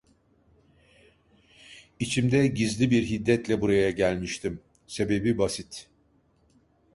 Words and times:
İçimde 1.99 2.47
gizli 2.47 2.91
bir 2.91 3.03
hiddetle 3.09 3.61
buraya 3.61 3.91
gelmiştim, 3.91 4.61
sebebi 4.87 5.37
basit: 5.37 5.89